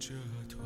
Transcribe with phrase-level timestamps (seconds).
[0.00, 0.14] 这
[0.48, 0.64] 团，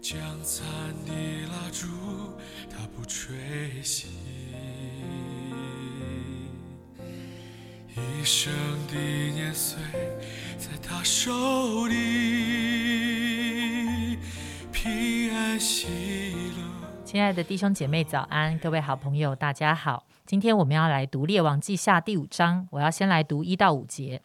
[0.00, 0.64] 将残
[1.04, 1.12] 的
[1.48, 1.88] 蜡烛，
[2.70, 3.34] 它不吹
[3.82, 4.06] 熄，
[7.92, 8.52] 一生
[8.86, 9.82] 的年岁
[10.56, 11.96] 在他手里，
[14.70, 15.88] 平安喜
[16.56, 16.62] 乐。
[17.04, 18.56] 亲爱的弟兄姐妹，早安！
[18.60, 20.06] 各位好朋友，大家好。
[20.24, 24.22] 今天我们要来读《列王记下》第五章，我要先来读一到五节。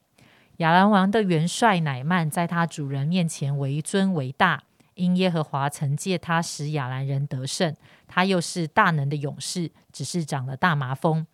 [0.57, 4.63] 亚兰王的元帅乃曼在他主人面前为尊为大，
[4.95, 7.75] 因耶和华曾借他使亚兰人得胜。
[8.07, 11.25] 他又是大能的勇士，只是长了大麻风。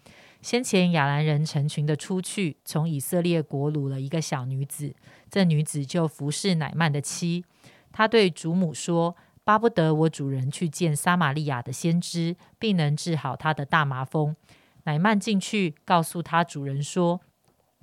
[0.42, 4.96] 先前亚兰人成群的出去，从以色列国掳了一个小女子，
[5.30, 7.44] 这女子就服侍乃曼的妻。
[7.92, 9.16] 他对主母说。
[9.46, 14.36] 巴不得我主人去见撒玛利亚的先知，并能治好他的大麻风。
[14.84, 17.20] 乃曼进去告诉他主人说：“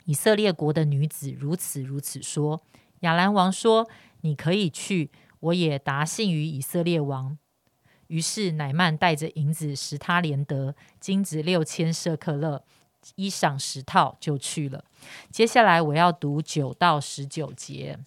[0.06, 2.62] 以色列国的女子如此如此说。”
[3.01, 3.87] 亚兰王说
[4.23, 7.37] ：“你可以去，我也答信于以色列王。”
[8.09, 12.65] 于是乃曼带着银子十他连得，金子六千舍克勒，
[13.16, 14.85] 衣裳十套，就去了。
[15.30, 17.98] 接下来我要读九到十九节。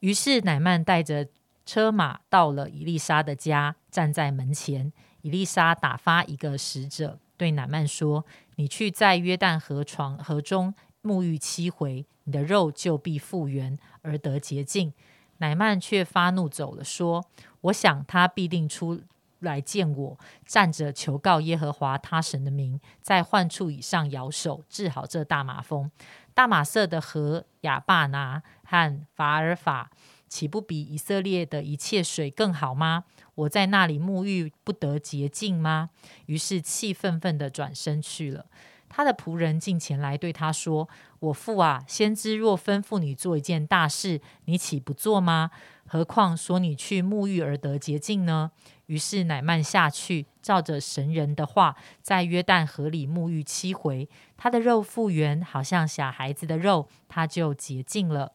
[0.00, 1.28] 于是乃曼带着。
[1.66, 4.92] 车马到了伊丽莎的家，站在门前。
[5.22, 14.92] 伊丽莎打发一个使者对乃曼说：“你去在约旦河床河中沐浴七回，你的肉就必复原而得洁净。”
[15.38, 17.26] 乃曼却发怒走了，说
[17.62, 19.02] ：“我想他必定出
[19.40, 25.90] 来见我，站着求告耶和华他神的名，在患处以上摇手治好这大马蜂。
[26.32, 29.90] 大马色的河亚巴拿和法尔法。”
[30.28, 33.04] 岂不比以色列的一切水更好吗？
[33.34, 35.90] 我在那里沐浴不得洁净吗？
[36.26, 38.46] 于是气愤愤的转身去了。
[38.88, 45.50] 他的仆人进前来对他说：“我父啊，先知若吩咐你做一件大事，你岂不做吗？
[45.86, 48.52] 何况说你去沐浴而得洁净呢？”
[48.86, 58.32] 于是乃曼下去，照着神人的话，在约旦河里沐浴七回，他的肉复原，好像小孩子的肉，他就洁净了。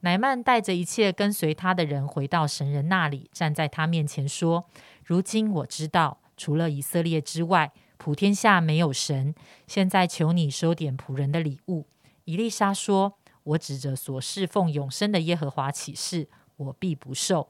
[0.00, 4.66] 乃曼带着一切跟随他的人回到神人那里，站在他面前说
[5.04, 9.34] ：“如今我知道，除了以色列之外，普天下没有神。
[9.66, 11.86] 现在求你收点仆人的礼物。”
[12.24, 17.48] 伊丽莎说：“我指着所侍奉永生的耶和华起誓，我必不受。”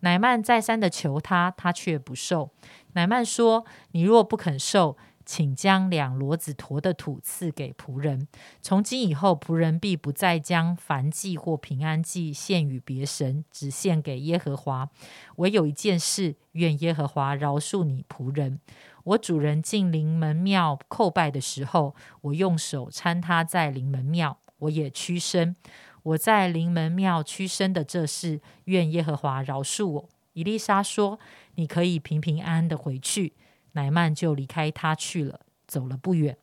[0.00, 2.50] 乃曼再三的求他，他却不受。
[2.92, 8.26] 乃曼说：“你若不肯受。”请将两骡子驮的土赐给仆人。
[8.62, 14.88] 从今以后，仆人必不再将燔祭或平安祭献与别神，只献给耶和华。
[15.36, 18.60] 唯有一件事，愿耶和华饶恕你仆人。
[19.02, 25.56] 我主人进灵门庙叩拜的时候，我用手搀他在灵门庙，我也屈身。
[26.02, 30.08] 我在灵门庙屈身的这事，愿耶和华饶恕我。
[30.34, 31.18] 伊丽莎说
[31.56, 33.32] ：“你可以平平安安的回去。”
[33.76, 36.36] 乃曼就离开他去了，走了不远。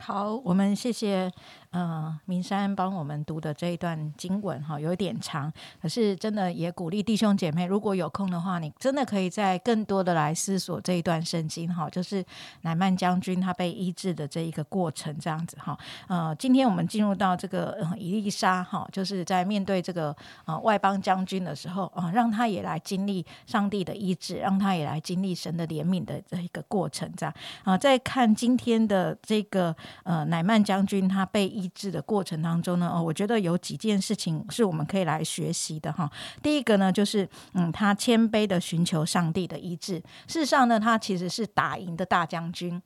[0.00, 1.32] 好，我们谢谢。
[1.76, 5.52] 嗯，明山帮我们读的这一段经文哈，有一点长，
[5.82, 12.24] 可是真的也鼓励弟兄姐妹，如果有空的话，你真的可以在更多的来思索这一段圣经哈，就是
[12.60, 15.76] 乃曼将军他被医治的这一个过程这样子哈。
[16.06, 20.14] 呃，今天我们进入到这个伊丽莎哈，就是在面对这个
[20.44, 27.76] 呃外邦将军的时候啊，让他也来经历上帝的医治，让他也来经历神的怜悯的这一个过程这样啊。
[27.76, 29.74] 再看今天的这个
[30.04, 31.63] 呃乃曼将军他被医。
[31.64, 36.10] 意志的过程当中呢，哦，我觉得有几件事情是我们可以来学习的哈。
[36.42, 39.94] 第一个呢，就是嗯，他谦卑的寻求上帝的医治。
[40.26, 42.80] 事实上呢，他其实是打赢的大将军。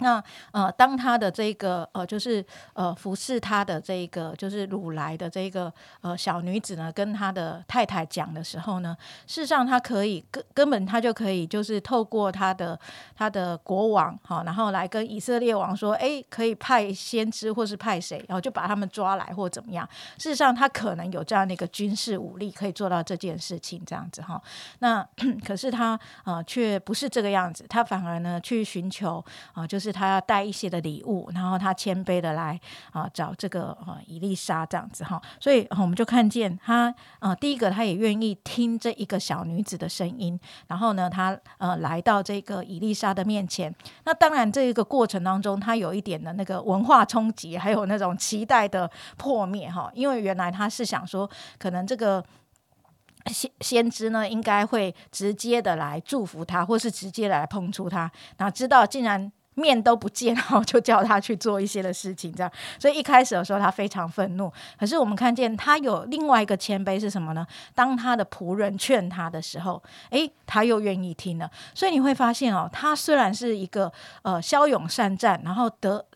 [0.00, 0.22] 那
[0.52, 2.44] 呃，当他的这个呃，就是
[2.74, 5.72] 呃，服侍他的这个就是掳来的这个
[6.02, 12.78] 呃小女子呢，跟他的太太讲的时候呢，事实上他可以根根本他就可以就是透过他的
[13.16, 19.84] 他的国王哈，然后来跟以色列王说，哎，可以派先知或是派谁，然后就把他们抓来或怎么样。
[20.16, 24.40] 事实上，他可能有这样的一个军事武力可以做到这件事情，这样子哈。
[24.78, 25.04] 那
[25.44, 29.24] 可是他呃却不是这个样子，他反而呢去寻求
[29.54, 29.87] 啊，就是。
[29.88, 32.60] 是他要带一些的礼物，然后他谦卑的来
[32.92, 43.74] 啊找这个呃伊丽莎这样子哈，所以我们就看见他啊第一个他也愿意听这一个小女子的声音，然后呢他呃来到这个伊丽莎的面前，
[44.04, 52.22] 那当然这一个过程当中他有一点的那个文化冲击，还有那种期待的破灭哈，因为原来他是想说可能这个。
[53.26, 59.30] 先先知呢，应该会直接的来祝福他，或是直接来碰触他，哪知道竟然。
[59.58, 62.52] 面都不见，然后就叫他去做一些的事情，这样。
[62.78, 67.44] 所以一开始的时候他非常愤怒，可是我们看见他有另外一个谦卑是什么呢？
[67.74, 71.50] 当他的仆人劝他的时候，诶，他又愿意听了。
[71.74, 76.06] 所以你会发现哦，他虽然是一个呃骁勇善战，然后得。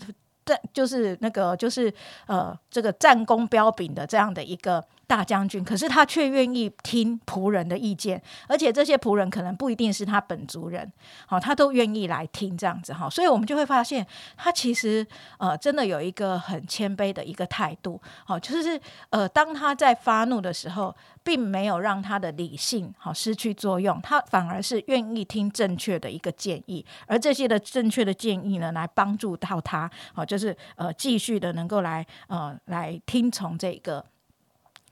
[0.45, 1.95] 战就是那个就是
[2.27, 10.91] 呃这个战功彪炳的这样的一个大将军，可是他却愿意听仆人的意见，而且这些仆人可能不一定是他本族人，
[11.27, 14.07] 好，他都愿意来听这样子哈，所以我们就会发现
[14.39, 15.07] 他其实
[15.37, 18.81] 呃真的有一个很谦卑的一个态度，好，就是
[19.11, 20.95] 呃当他在发怒的时候。
[21.25, 34.05] 并没有让他的理性好失去作用，他反而是愿意听正确的一个建议，而这些的正确的建议呢，来帮助到他，好，就是呃继续的能够来呃来听从这个。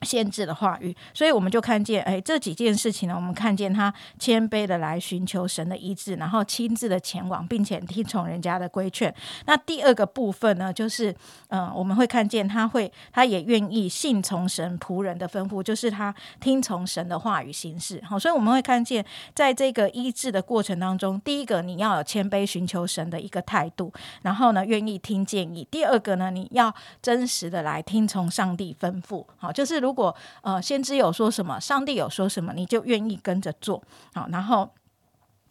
[0.01, 9.13] 限制的话语，所以我们就看见，哎，这几件事情呢，我们看见他谦卑的来寻求神的医治，然后亲自的前往，并且听从人家的规劝。
[9.45, 11.15] 那第二个部分呢，就是，
[11.49, 18.01] 嗯，我们会看见他会，他也愿意信从神仆人的吩咐，就是他听从神的话语行事。
[18.03, 19.05] 好，所以我们会看见，
[19.35, 23.93] 在这个医治的过程当中，第一个你要有谦卑寻求神的一个态度，
[24.23, 29.25] 然后呢，愿意听建议；第二个呢，你要真实的来听从上帝吩咐。
[29.37, 33.83] 好，就是如如果呃，先知有说什么，上帝有说什么，你就愿意跟着做
[34.13, 34.69] 好，然后。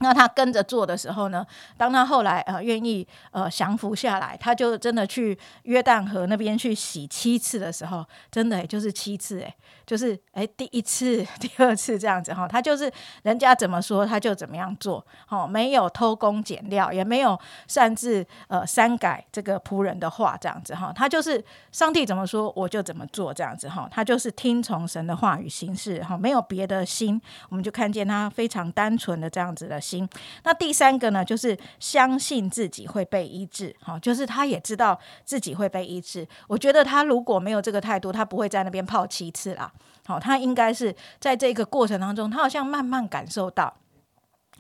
[0.03, 1.47] 那他跟着做的时候呢？
[1.77, 9.55] 当他后来呃愿意呃降服下来，他就真的去约旦河那边去洗七次的时候，真的也就是七次诶，
[9.91, 12.89] 就是哎第一次、 第二次这样子哈，他就是
[13.25, 29.81] 人家怎么说他就怎么样做，哦，没有偷工减料，也没有擅自呃删改这个仆人的话这样子哈，他就是上帝怎么说我就怎么做这样子哈，他就是听从神的话语行事哈，没有别的心，我们就看见他非常单纯的这样子的。
[29.81, 30.07] 心，
[30.45, 36.29] 那第三个呢，就是相信自己会被医治，好，就是他也知道自己会被医治。
[36.47, 39.73] 我觉得他如果没有这个态度，他不会在那边泡七次啦，
[40.07, 43.75] 好，他应该是在这个过程当中，他好像慢慢感受到。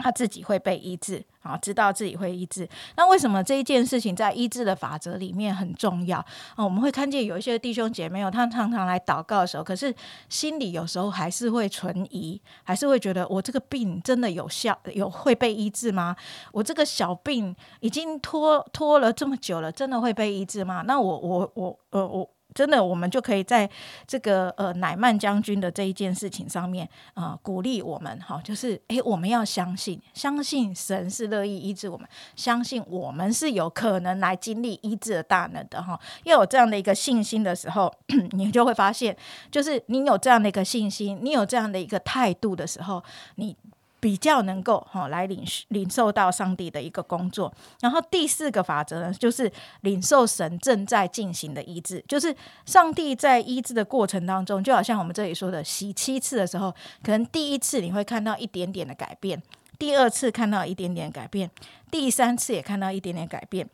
[0.03, 2.67] 他自己会被医治啊，知道自己会医治。
[2.97, 6.19] 那为什么这一件事情在医治的法则里面很重要
[6.57, 6.65] 啊？
[6.65, 9.95] 我们会看见有一些弟兄姐妹哦，他常常来祷告的时候，可是
[10.31, 16.17] 心里有时候还是会存疑，还是会觉得我这个病真的有效，有会被医治吗？
[16.53, 20.83] 我这个小病已经拖拖了这么久了，真的会被医治吗？
[20.87, 22.31] 那我我我呃我。
[22.55, 23.69] 真的，我们就可以在
[24.07, 35.99] 这个呃乃曼将军的这一件事情上面啊，鼓励我们哈，就是诶，我们要相信，相信神是乐意医治我们，相信我们是有可能来经历医治的大能的哈。
[36.25, 37.93] 要有这样的一个信心的时候，
[38.33, 39.17] 你就会发现，
[39.51, 43.03] 就是你有这样的一个信心，你有这样的一个态度的时候，
[43.37, 43.57] 你。
[44.01, 49.53] 比较能够哈来领领受到上帝的一个工作，然后第四个法则呢，就是
[49.83, 59.41] 领受神正在进行的医治，就是上帝在医治的过程当中，就好像我们这里说的洗七次的时候，可能第一次你会看到一点点的改变，
[59.79, 61.51] 第二次看到一点点改变，
[61.91, 63.69] 第三次也看到一点点改变，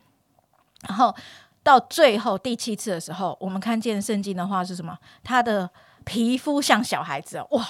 [0.87, 1.15] 然后
[1.63, 4.97] 到最后第七次的时候，我们看见圣经的话是什么？
[5.23, 5.69] 他的
[6.03, 7.65] 皮肤像小孩子哇！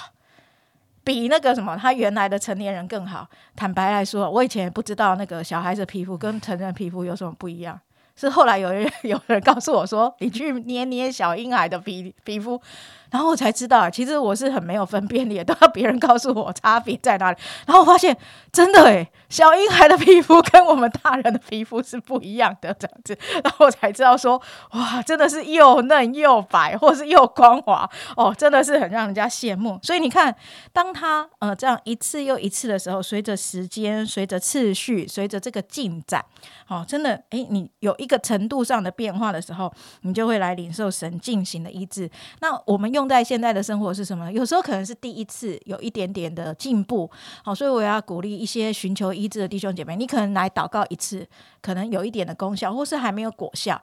[1.08, 3.26] 比那个什么，他原来的成年人更好。
[3.56, 7.80] 坦白来说，我以前也不知道那个小孩子皮肤跟成人皮肤有什么不一样，
[8.14, 12.60] 是后来有人 有人告诉我说，你去捏捏小婴孩的皮皮肤。
[13.10, 17.38] 然后我才知道，其实我是很没有分辨力， 都要别人告诉我差别在哪里。
[17.66, 18.16] 然后我发现，
[18.52, 23.18] 真的诶，小婴孩的皮肤跟我们大人的皮肤是不一样的，这样子。
[23.42, 24.40] 然后我才知道说，
[24.72, 29.78] 哇，真的是又嫩又白，或是又光滑哦，真的是很让人家羡慕。
[29.82, 30.34] 所以你看，
[30.74, 36.22] 当他呃这样一次又一次的时候，随着时间，随着次序，随着这个进展，
[36.68, 39.72] 哦，真的诶，你有一个程度上的变化的时候，
[40.02, 42.10] 你就会来领受神进行的医治。
[42.40, 42.97] 那我们用。
[42.98, 44.30] 用在现在的生活是什么？
[44.32, 47.08] 有时候可能是第一次有一点点的进步，
[47.44, 51.26] 好，所以我要鼓励一些寻求医治的弟兄姐妹，你可能来祷告一次，
[51.62, 53.80] 可能有一点的功效，或是还没有果效，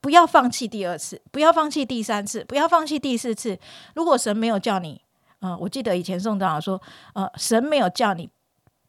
[0.00, 3.58] 不要放弃第二次，不要放弃第三次，不要放弃第四次。
[3.94, 5.00] 如果神没有叫你，
[5.40, 6.80] 嗯，我记得以前宋长老说，
[7.12, 8.30] 呃，神没有叫你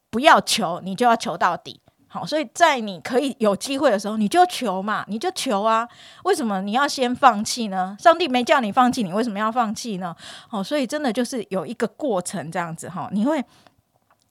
[0.09, 1.81] 不要求，你就要求到底。
[2.15, 5.85] 好，所以在你可以有机会的时候，你就求嘛，你就求啊。
[6.23, 7.97] 为什么你要先放弃呢？
[7.99, 10.15] 上帝没叫你放弃，你为什么要放弃呢？
[10.47, 13.43] 好，所以真的就是有一个过程这样子哈，你会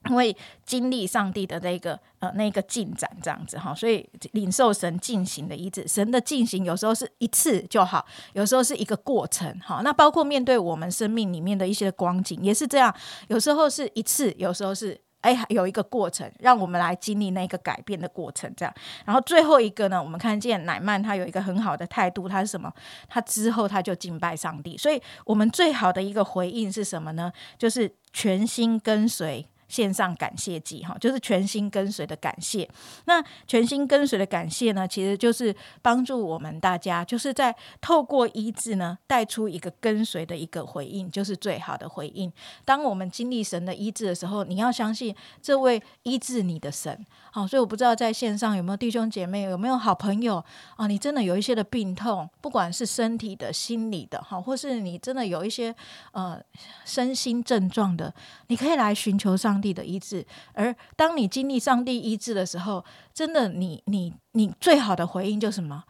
[0.05, 3.71] 会经历上帝的那个呃那个进展这样子哈。
[3.75, 9.81] 所以领受神进行的医治，神的进行有时候是一次就好，有时候是一个过程哈。
[9.83, 12.91] 那包括面对我们生命里面的一些光景也是这样，
[13.27, 15.04] 有时候是一次，有时候是。
[15.25, 18.71] 哎，有一个过程，让我们来经历那个改变的过程，这样。
[19.05, 22.71] 然后最后一个呢，我们看见乃曼他有一个很好的态度，他是什么？
[23.09, 24.77] 他之后他就敬拜上帝。
[24.77, 27.31] 所以我们最好的一个回应是什么呢？
[27.57, 29.47] 就是全心跟随。
[29.67, 32.69] 线上感谢祭哈，就是全心跟随的感谢。
[33.05, 42.31] 那全心跟随的感谢呢，其实就是帮助我们大家，就是在透过医治呢，带出一个跟随的一个回应，就是最好的回应。
[42.63, 47.05] 当我们经历神的医治的时候，你要相信这位医治你的神。
[47.31, 50.43] 好，所以我不知道在线上有没有弟兄姐妹，有没有好朋友
[50.77, 50.87] 啊？
[50.87, 55.75] 你真的有一些的病痛，不管是身体的、心理的，哈，或是你真的有一些
[56.11, 56.41] 呃
[56.85, 58.13] 身心症状的，
[58.47, 60.25] 你可以来寻求上上帝的医治。
[60.53, 62.83] 而当你经历上帝医治的时候，
[63.13, 65.83] 真的，你你你最好的回应就是什么？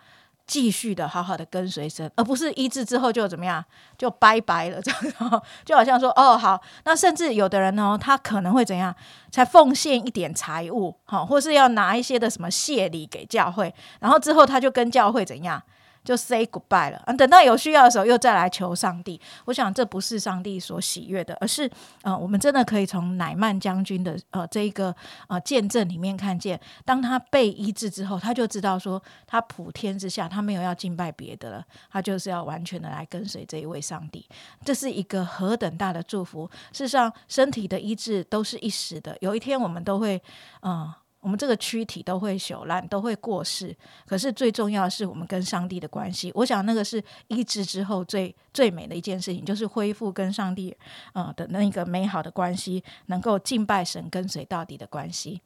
[0.45, 3.65] 继续的好好的跟随神，而不是医治之后就怎么样
[3.97, 8.95] 就拜拜了这样， 就好像说哦好，那甚至有的人呢，他可能会怎样，
[9.31, 15.59] 才奉献一点财物，好，或是要拿一些的什么谢礼给教会，然后之后他就跟教会怎样。
[16.05, 19.19] 就 say goodbye 了，等到有需要的时候又再来求上帝。
[19.45, 21.69] 我想这不是上帝所喜悦的，而是，
[22.03, 24.95] 呃，我们真的可以从乃曼将军的呃这一个
[25.27, 34.25] 呃见证里面看见，当他被医治之后，他就知道说，他普天之下他没有要敬拜别的了，他就是要完全的来跟随这一位上帝。
[34.63, 36.47] 这是一个何等大的祝福！
[36.71, 40.21] 事实上，身体的医治都是一时的，有一天我们都会，
[40.61, 40.93] 嗯。
[41.25, 43.75] 我们这个躯体都会朽烂，都会过世。
[44.05, 46.31] 可是最重要的是我们跟上帝的关系。
[46.35, 50.77] 我想那个是医治之后最最美的一件事情，就是恢复跟上帝
[51.13, 55.41] 呃的那个美好的关系，能够敬拜神、跟随到底的关系。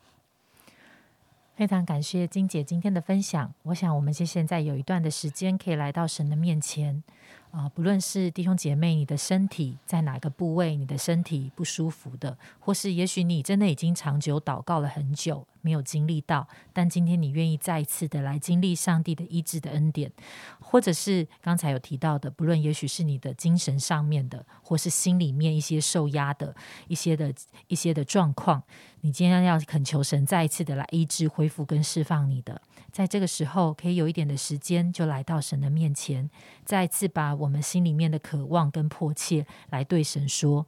[1.55, 3.53] 非常感谢金姐今天的分享。
[3.63, 7.01] 我想我们现现在有一段的时间可以来到神的面前。
[7.51, 20.11] 啊，不论是弟兄姐妹，你的身体在哪个部位，你的身体不舒服的，或是也许你真的已经长久祷告了很久，没有经历到，但今天你愿意再一次的来经历上帝的医治的恩典，
[20.59, 26.55] 或者是刚才有提到的，不论也许是你的精神上面的，或是心里面一些受压的
[26.87, 27.33] 一些的
[27.67, 28.61] 一些的状况，
[29.01, 32.61] 你今天要恳求神再一次的来医治、恢复跟释放你的。
[32.91, 36.27] 在这个时候，可以有一点的时间，就来到神的面前，
[36.65, 40.67] 再次把我们心里面的渴望跟迫切来对神说，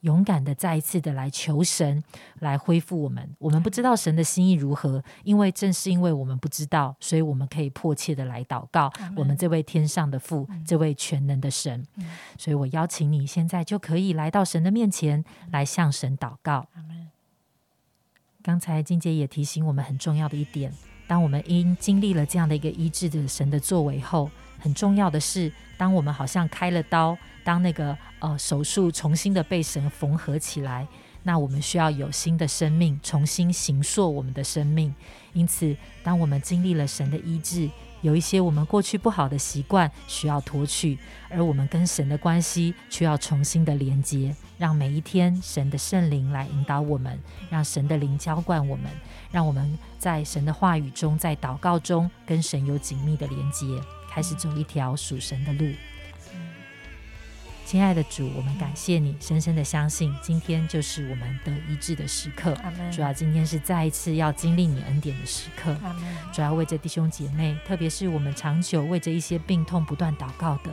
[0.00, 2.04] 勇敢的再一次的来求神
[2.40, 3.34] 来恢复我们。
[3.38, 11.86] 我们不知道神的心意如何，因为正是因为我们不知道，所以我们可以迫切的来祷告我们这位天上的父，这位全能的神。
[12.36, 16.66] 所以我邀请你现在就可以来到神的面前，来向神祷告。
[18.42, 20.70] 刚才金姐也提醒我们很重要的一点。
[21.06, 24.30] 当我们因经历了这样的一个医治的神的作为后，
[24.64, 30.88] 很重要的是，当我们好像开了刀，当那个呃手术重新的被神缝合起来，
[31.22, 34.94] 那我们需要有新的生命，重新形塑我们的生命。
[35.34, 37.68] 因此，当我们经历了神的医治，
[38.00, 48.90] 有一些我们过去不好的习惯需要脱去，而我们跟神的关系却要重新的连接，让每一天神的圣灵来引导我们，让神的灵浇灌我们，
[49.30, 53.66] 让我们在神的话语中，在祷告中跟神有紧密的连接，
[54.14, 55.72] 开始走一条属神的路。
[57.66, 62.56] 亲爱的主，我们感谢你，深深的相信今天就是我们得医治的时刻。
[62.92, 65.74] 主要今天是再一次要经历你恩典的时刻。
[66.32, 70.72] 主要为着弟兄姐妹，特别是我们长久为着一些病痛不断祷告的，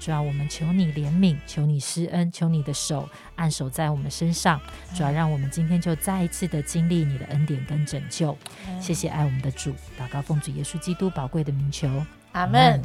[0.00, 4.60] 主要我们求你怜悯，求你施恩，求你的手按手在我们身上。
[4.94, 8.36] 主要让我们今天就再一次的经历你的恩典跟拯救。
[8.80, 12.82] 谢谢爱我们的主，祷告奉主耶稣基督宝贵的名求，阿门。